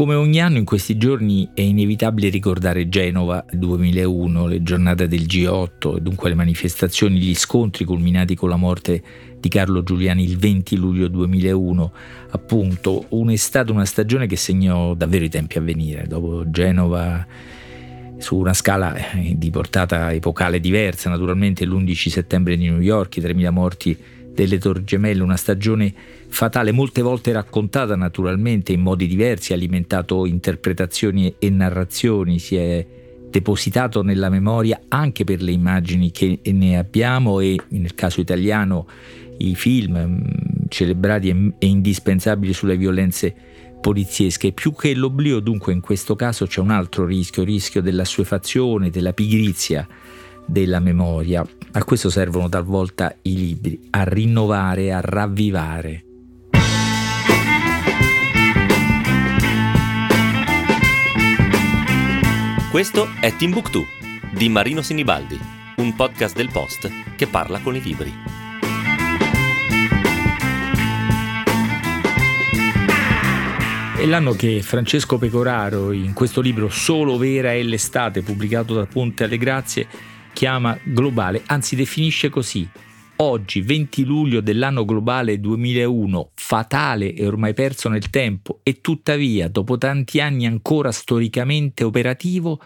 [0.00, 5.98] Come ogni anno in questi giorni è inevitabile ricordare Genova 2001, le giornate del G8
[5.98, 9.02] e dunque le manifestazioni, gli scontri culminati con la morte
[9.38, 11.92] di Carlo Giuliani il 20 luglio 2001,
[12.30, 17.26] appunto un'estate, una stagione che segnò davvero i tempi a venire, dopo Genova
[18.16, 23.20] su una scala eh, di portata epocale diversa, naturalmente l'11 settembre di New York, i
[23.20, 23.98] 3.000 morti
[24.40, 25.92] delle Torri Gemelle, una stagione
[26.28, 32.86] fatale, molte volte raccontata naturalmente in modi diversi, ha alimentato interpretazioni e narrazioni, si è
[33.28, 38.88] depositato nella memoria anche per le immagini che ne abbiamo e nel caso italiano
[39.38, 40.20] i film mm,
[40.68, 43.34] celebrati e indispensabili sulle violenze
[43.80, 44.52] poliziesche.
[44.52, 48.90] Più che l'oblio dunque in questo caso c'è un altro rischio, il rischio della suefazione,
[48.90, 49.86] della pigrizia
[50.50, 51.46] della memoria.
[51.72, 56.04] A questo servono talvolta i libri, a rinnovare, a ravvivare.
[62.70, 63.84] Questo è Timbuktu
[64.32, 65.38] di Marino Sinibaldi,
[65.76, 68.12] un podcast del Post che parla con i libri.
[73.96, 79.24] È l'anno che Francesco Pecoraro, in questo libro Solo vera è l'estate, pubblicato da Ponte
[79.24, 79.86] alle Grazie,
[80.32, 82.68] chiama globale, anzi definisce così.
[83.16, 89.76] Oggi, 20 luglio dell'anno globale 2001, fatale e ormai perso nel tempo, e tuttavia, dopo
[89.76, 92.60] tanti anni ancora storicamente operativo,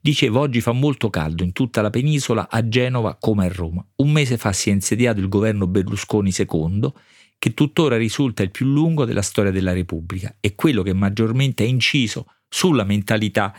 [0.00, 3.86] dicevo oggi fa molto caldo in tutta la penisola, a Genova come a Roma.
[3.96, 6.92] Un mese fa si è insediato il governo Berlusconi II,
[7.38, 11.66] che tuttora risulta il più lungo della storia della Repubblica e quello che maggiormente ha
[11.66, 13.54] inciso sulla mentalità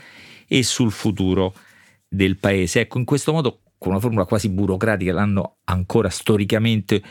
[0.48, 1.56] e sul futuro
[2.14, 2.82] del paese.
[2.82, 7.02] Ecco, in questo modo, con una formula quasi burocratica, l'anno ancora storicamente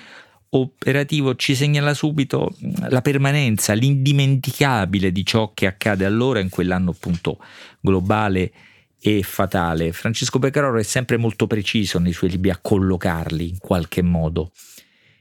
[0.51, 2.55] operativo ci segnala subito
[2.89, 7.39] la permanenza, l'indimenticabile di ciò che accade allora in quell'anno appunto
[7.81, 8.53] globale
[9.01, 9.93] e fatale.
[9.93, 14.51] Francesco Pecoraro è sempre molto preciso nei suoi libri a collocarli in qualche modo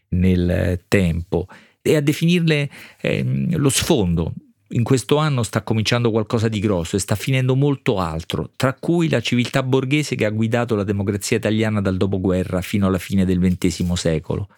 [0.09, 1.47] nel tempo
[1.81, 2.69] e a definirle
[2.99, 4.33] eh, lo sfondo
[4.71, 9.09] in questo anno sta cominciando qualcosa di grosso e sta finendo molto altro, tra cui
[9.09, 13.39] la civiltà borghese che ha guidato la democrazia italiana dal dopoguerra fino alla fine del
[13.39, 14.49] XX secolo.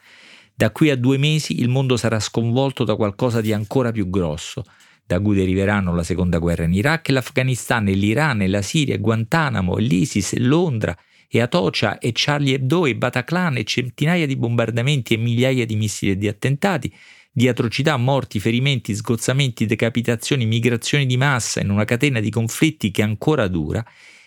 [0.54, 4.64] Da qui a due mesi il mondo sarà sconvolto da qualcosa di ancora più grosso,
[5.06, 8.96] da cui deriveranno la seconda guerra in Iraq e l'Afghanistan e l'Iran e la Siria
[8.96, 10.96] e Guantanamo e l'ISIS e Londra
[11.30, 16.12] e Atocha e Charlie Hebdo e Bataclan e centinaia di bombardamenti e migliaia di missili
[16.12, 16.94] e di attentati
[17.32, 23.02] di atrocità, morti, ferimenti, sgozzamenti, decapitazioni, migrazioni di massa in una catena di conflitti che
[23.02, 23.84] ancora dura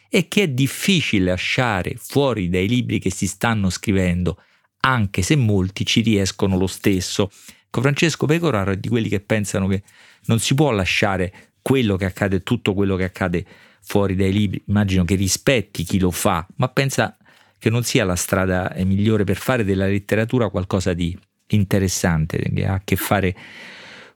[0.09, 4.41] e che è difficile lasciare fuori dai libri che si stanno scrivendo,
[4.81, 7.31] anche se molti ci riescono lo stesso.
[7.67, 9.83] Ecco, Francesco Pecoraro è di quelli che pensano che
[10.27, 13.45] non si può lasciare quello che accade, tutto quello che accade
[13.83, 14.63] fuori dai libri.
[14.69, 17.17] Immagino che rispetti chi lo fa, ma pensa
[17.59, 21.19] che non sia la strada migliore per fare della letteratura qualcosa di
[21.49, 23.35] interessante che ha a che fare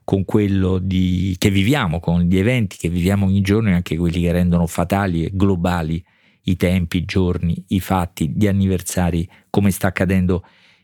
[0.03, 4.21] con quello di, che viviamo, con gli eventi che viviamo ogni giorno e anche quelli
[4.21, 6.03] che rendono fatali e globali
[6.45, 10.43] i tempi, i giorni, i fatti, gli anniversari, come sta accadendo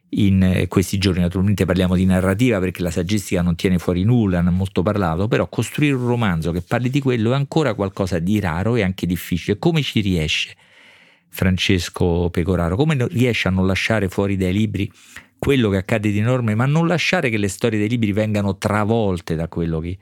[0.10, 1.22] in eh, questi giorni.
[1.22, 5.28] Naturalmente parliamo di narrativa perché la saggistica non tiene fuori nulla, ne ha molto parlato,
[5.28, 9.08] però costruire un romanzo che parli di quello è ancora qualcosa di raro e anche
[9.08, 9.58] difficile.
[9.58, 10.56] Come ci riesce
[11.30, 12.76] Francesco Pecoraro?
[12.76, 14.92] Come riesce a non lasciare fuori dai libri
[15.38, 19.36] quello che accade di enorme, ma non lasciare che le storie dei libri vengano travolte
[19.36, 19.98] da quello che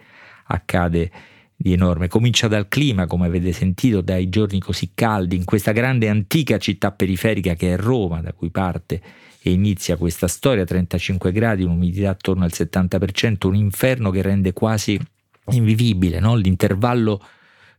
[0.46, 1.12] accade
[1.56, 2.08] di enorme.
[2.08, 6.92] Comincia dal clima, come avete sentito, dai giorni così caldi, in questa grande antica città
[6.92, 9.02] periferica che è Roma, da cui parte
[9.42, 15.00] e inizia questa storia, 35 gradi, un'umidità attorno al 70%, un inferno che rende quasi
[15.52, 16.36] invivibile no?
[16.36, 17.22] l'intervallo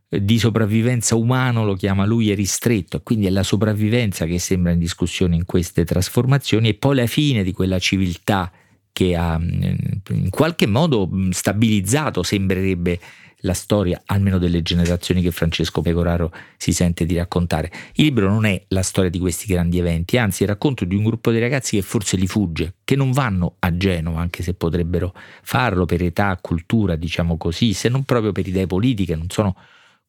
[0.07, 4.79] di sopravvivenza umano, lo chiama lui, è ristretto, quindi è la sopravvivenza che sembra in
[4.79, 8.51] discussione in queste trasformazioni e poi la fine di quella civiltà
[8.91, 9.63] che ha mm,
[10.11, 12.99] in qualche modo mm, stabilizzato, sembrerebbe,
[13.45, 17.71] la storia, almeno delle generazioni che Francesco Pecoraro si sente di raccontare.
[17.93, 20.95] Il libro non è la storia di questi grandi eventi, anzi è il racconto di
[20.95, 24.55] un gruppo di ragazzi che forse li fugge, che non vanno a Genova, anche se
[24.55, 25.13] potrebbero
[25.43, 29.55] farlo per età, cultura, diciamo così, se non proprio per idee politiche, non sono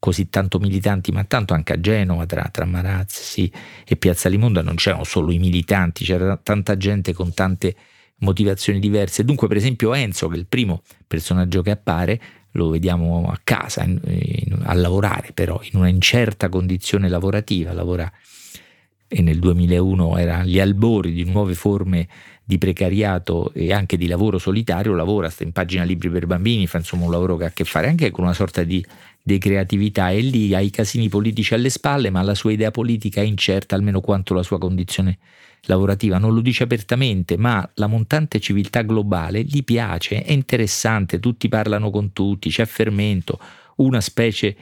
[0.06, 3.50] così tanto militanti, ma tanto anche a Genova, tra, tra Marazzi
[3.84, 7.74] e Piazza Limonda non c'erano solo i militanti, c'era tanta gente con tante
[8.18, 9.24] motivazioni diverse.
[9.24, 12.20] Dunque, per esempio, Enzo, che è il primo personaggio che appare,
[12.52, 18.08] lo vediamo a casa in, in, a lavorare, però in una incerta condizione lavorativa, lavora
[19.08, 22.08] e nel 2001 era agli albori di nuove forme
[22.44, 26.78] di precariato e anche di lavoro solitario, lavora, sta in pagina libri per bambini, fa
[26.78, 28.84] insomma un lavoro che ha a che fare anche con una sorta di,
[29.20, 33.20] di creatività e lì ha i casini politici alle spalle, ma la sua idea politica
[33.20, 35.18] è incerta almeno quanto la sua condizione
[35.62, 41.48] lavorativa, non lo dice apertamente, ma la montante civiltà globale gli piace, è interessante, tutti
[41.48, 43.38] parlano con tutti, c'è fermento,
[43.76, 44.56] una specie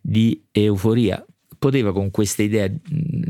[0.00, 1.24] di euforia.
[1.60, 2.66] Poteva con questa idea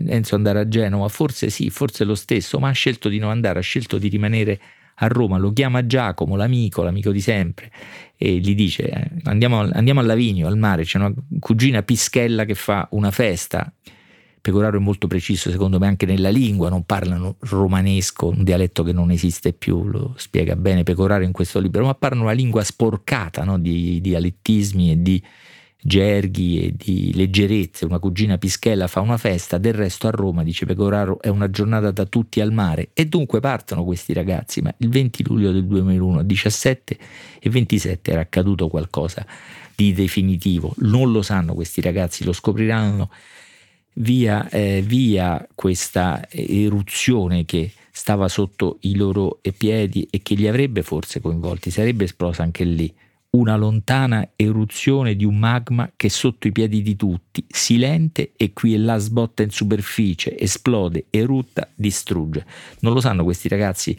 [0.06, 1.08] Enzo andare a Genova?
[1.08, 4.60] Forse sì, forse lo stesso, ma ha scelto di non andare, ha scelto di rimanere
[5.02, 7.72] a Roma, lo chiama Giacomo, l'amico, l'amico di sempre,
[8.16, 12.54] e gli dice eh, andiamo, andiamo a Lavinio, al mare, c'è una cugina Pischella che
[12.54, 13.72] fa una festa.
[14.42, 18.92] Pecoraro è molto preciso secondo me anche nella lingua, non parlano romanesco, un dialetto che
[18.92, 23.42] non esiste più, lo spiega bene Pecoraro in questo libro, ma parlano una lingua sporcata
[23.42, 23.58] no?
[23.58, 25.22] di dialettismi e di
[25.82, 27.84] gerghi e di leggerezze.
[27.84, 31.90] Una cugina Pischella fa una festa, del resto a Roma, dice Pecoraro, è una giornata
[31.90, 32.90] da tutti al mare.
[32.92, 36.98] E dunque partono questi ragazzi, ma il 20 luglio del 2001, 17
[37.38, 39.24] e 27 era accaduto qualcosa
[39.74, 40.74] di definitivo.
[40.78, 43.10] Non lo sanno questi ragazzi, lo scopriranno
[43.94, 50.82] via, eh, via questa eruzione che stava sotto i loro piedi e che li avrebbe
[50.82, 52.92] forse coinvolti, sarebbe esplosa anche lì
[53.30, 58.74] una lontana eruzione di un magma che sotto i piedi di tutti, silente e qui
[58.74, 62.44] e là sbotta in superficie, esplode, erutta, distrugge.
[62.80, 63.96] Non lo sanno questi ragazzi,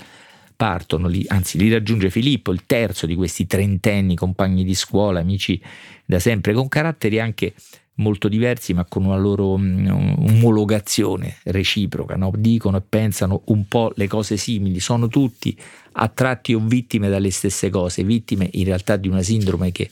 [0.55, 5.61] partono, li, anzi li raggiunge Filippo, il terzo di questi trentenni compagni di scuola, amici
[6.05, 7.53] da sempre, con caratteri anche
[7.95, 12.31] molto diversi ma con una loro um, omologazione reciproca, no?
[12.35, 15.57] dicono e pensano un po' le cose simili, sono tutti
[15.93, 19.89] attratti o vittime dalle stesse cose, vittime in realtà di una sindrome che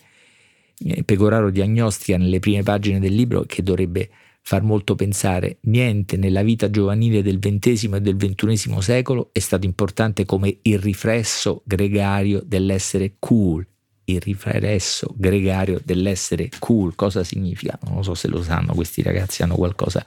[0.80, 4.10] eh, Pecoraro diagnostica nelle prime pagine del libro che dovrebbe
[4.42, 9.66] far molto pensare, niente nella vita giovanile del XX e del XXI secolo è stato
[9.66, 13.68] importante come il riflesso gregario dell'essere cool,
[14.14, 16.96] il riflesso gregario dell'essere cool.
[16.96, 17.78] Cosa significa?
[17.84, 20.06] Non lo so se lo sanno, questi ragazzi hanno qualcosa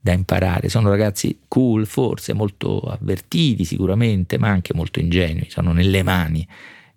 [0.00, 0.68] da imparare.
[0.68, 5.48] Sono ragazzi cool, forse molto avvertiti sicuramente, ma anche molto ingenui.
[5.50, 6.46] Sono nelle mani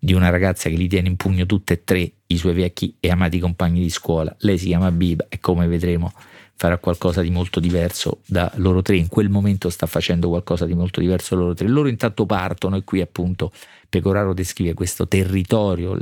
[0.04, 3.10] di una ragazza che li tiene in pugno tutte e tre i suoi vecchi e
[3.10, 4.36] amati compagni di scuola.
[4.40, 6.12] Lei si chiama Biba e come vedremo
[6.56, 8.96] farà qualcosa di molto diverso da loro tre.
[8.96, 11.68] In quel momento sta facendo qualcosa di molto diverso da loro tre.
[11.68, 13.52] Loro intanto partono e qui appunto
[13.92, 16.00] Pecoraro descrive questo territorio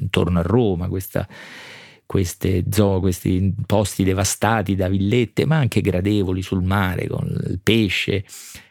[0.00, 1.28] intorno a Roma, questa,
[2.06, 8.24] queste zoo, questi posti devastati da villette, ma anche gradevoli sul mare, con il pesce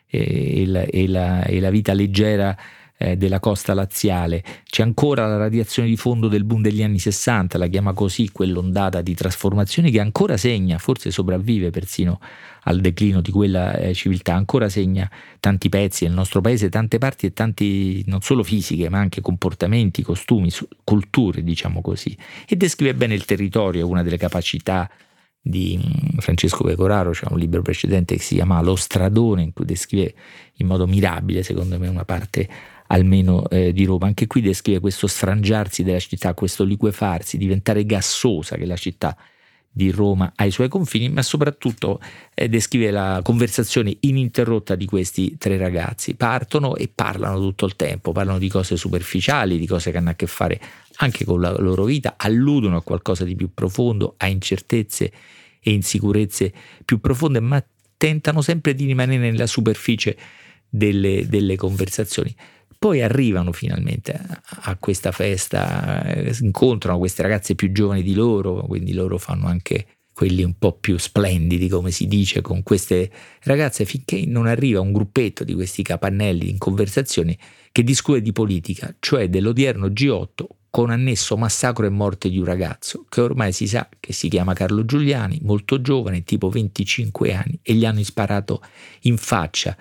[0.07, 2.57] e, la, e, la, e la vita leggera
[2.97, 4.43] eh, della costa laziale.
[4.63, 9.01] C'è ancora la radiazione di fondo del boom degli anni 60, la chiama così quell'ondata
[9.01, 12.19] di trasformazione che ancora segna, forse sopravvive persino
[12.67, 15.09] al declino di quella eh, civiltà, ancora segna
[15.39, 20.01] tanti pezzi nel nostro paese, tante parti e tanti non solo fisiche, ma anche comportamenti,
[20.01, 20.49] costumi,
[20.83, 22.17] culture, diciamo così.
[22.47, 24.89] E descrive bene il territorio, una delle capacità
[25.47, 29.65] di mm, Francesco Pecoraro, c'è un libro precedente che si chiama Lo stradone, in cui
[29.65, 30.15] descrive
[30.55, 32.49] in modo mirabile, secondo me, una parte
[32.87, 34.07] almeno eh, di Roma.
[34.07, 39.15] Anche qui descrive questo sfrangiarsi della città, questo liquefarsi, diventare gassosa che la città
[39.75, 41.99] di Roma ai suoi confini, ma soprattutto
[42.33, 46.15] eh, descrive la conversazione ininterrotta di questi tre ragazzi.
[46.15, 50.13] Partono e parlano tutto il tempo, parlano di cose superficiali, di cose che hanno a
[50.13, 50.61] che fare
[50.97, 55.11] anche con la loro vita, alludono a qualcosa di più profondo, a incertezze
[55.59, 56.53] e insicurezze
[56.85, 57.61] più profonde, ma
[57.97, 60.15] tentano sempre di rimanere nella superficie
[60.69, 62.33] delle, delle conversazioni.
[62.77, 66.03] Poi arrivano finalmente a questa festa,
[66.39, 70.97] incontrano queste ragazze più giovani di loro, quindi loro fanno anche quelli un po' più
[70.97, 73.11] splendidi, come si dice, con queste
[73.43, 77.37] ragazze, finché non arriva un gruppetto di questi capannelli in conversazione
[77.71, 83.05] che discute di politica, cioè dell'odierno G8 con annesso massacro e morte di un ragazzo
[83.09, 87.73] che ormai si sa che si chiama Carlo Giuliani, molto giovane, tipo 25 anni, e
[87.73, 88.61] gli hanno sparato
[89.01, 89.75] in faccia,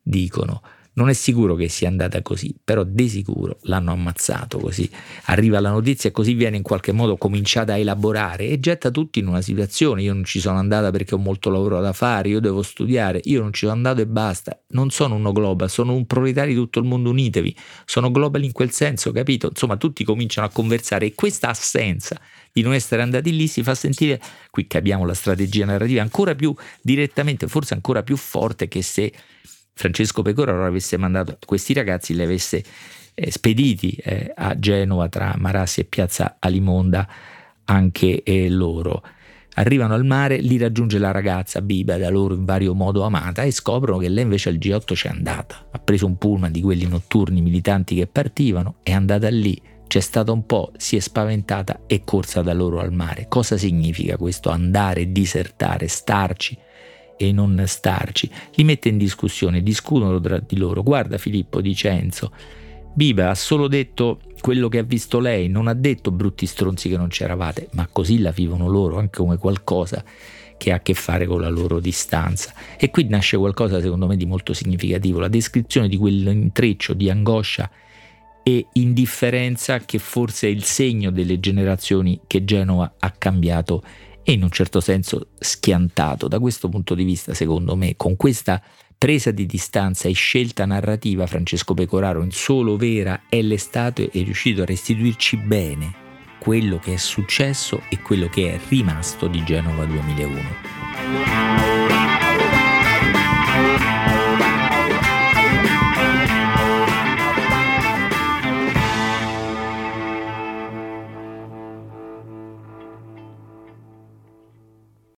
[0.00, 0.62] dicono.
[0.94, 4.90] Non è sicuro che sia andata così, però di sicuro l'hanno ammazzato così.
[5.24, 9.18] Arriva la notizia e così viene in qualche modo cominciata a elaborare e getta tutti
[9.18, 10.02] in una situazione.
[10.02, 13.40] Io non ci sono andata perché ho molto lavoro da fare, io devo studiare, io
[13.40, 14.60] non ci sono andato e basta.
[14.68, 17.56] Non sono uno global, sono un proletario di tutto il mondo, unitevi.
[17.86, 19.46] Sono global in quel senso, capito?
[19.46, 22.20] Insomma, tutti cominciano a conversare e questa assenza
[22.52, 24.20] di non essere andati lì si fa sentire,
[24.50, 29.10] qui capiamo la strategia narrativa, ancora più direttamente, forse ancora più forte che se
[29.74, 32.62] Francesco Pecoraro avesse mandato questi ragazzi, li avesse
[33.14, 37.08] eh, spediti eh, a Genova tra Marassi e Piazza Alimonda
[37.64, 39.02] anche eh, loro.
[39.54, 43.50] Arrivano al mare, li raggiunge la ragazza Biba, da loro in vario modo amata, e
[43.50, 45.68] scoprono che lei invece al G8 c'è andata.
[45.70, 50.32] Ha preso un pullman di quelli notturni militanti che partivano, è andata lì, c'è stata
[50.32, 53.26] un po', si è spaventata e corsa da loro al mare.
[53.28, 56.56] Cosa significa questo andare, disertare, starci
[57.24, 58.30] e non starci?
[58.54, 60.82] Li mette in discussione, discutono tra di loro.
[60.82, 62.32] Guarda Filippo, dice Enzo,
[62.94, 66.96] Biba ha solo detto quello che ha visto lei, non ha detto brutti stronzi che
[66.96, 70.04] non c'eravate, ma così la vivono loro anche come qualcosa
[70.58, 72.52] che ha a che fare con la loro distanza.
[72.78, 77.70] E qui nasce qualcosa secondo me di molto significativo, la descrizione di quell'intreccio di angoscia
[78.42, 83.82] e indifferenza che forse è il segno delle generazioni che Genova ha cambiato
[84.22, 86.28] e in un certo senso schiantato.
[86.28, 88.62] Da questo punto di vista, secondo me, con questa
[88.96, 94.62] presa di distanza e scelta narrativa, Francesco Pecoraro in solo vera è l'estate è riuscito
[94.62, 95.94] a restituirci bene
[96.38, 101.71] quello che è successo e quello che è rimasto di Genova 2001.